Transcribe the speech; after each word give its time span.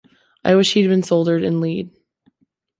I 0.43 0.55
wish 0.55 0.73
he’d 0.73 0.87
been 0.89 1.03
soldered 1.03 1.43
in 1.43 1.61
lead. 1.61 1.91